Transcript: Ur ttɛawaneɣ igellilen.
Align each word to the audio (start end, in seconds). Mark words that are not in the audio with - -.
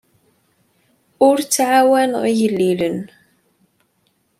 Ur 1.27 1.35
ttɛawaneɣ 1.41 2.23
igellilen. 2.31 2.99